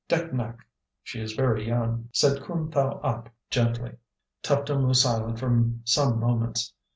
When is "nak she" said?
0.33-1.21